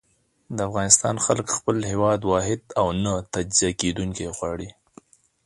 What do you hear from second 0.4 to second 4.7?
د افغانستان خلک خپل هېواد واحد او نه تجزيه کېدونکی غواړي.